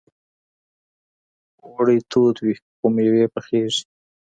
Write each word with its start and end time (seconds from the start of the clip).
اوړی 1.65 1.97
تود 2.11 2.35
وي 2.43 2.53
خو 2.75 2.85
مېوې 2.95 3.25
پخيږي. 3.33 3.81